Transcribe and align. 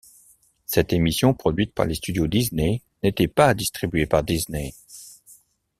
Cette 0.65 0.93
émission 0.93 1.35
produite 1.35 1.75
par 1.75 1.85
les 1.85 1.93
studios 1.93 2.25
Disney, 2.25 2.81
n'était 3.03 3.27
pas 3.27 3.53
distribuée 3.53 4.07
par 4.07 4.23
Disney. 4.23 4.73